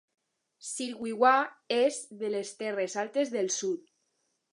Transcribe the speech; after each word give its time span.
Sir 0.67 0.85
Wiwa 1.01 1.33
és 1.75 1.99
de 2.21 2.31
les 2.37 2.53
Terres 2.63 2.97
altes 3.03 3.35
del 3.37 3.53
sud. 3.57 3.85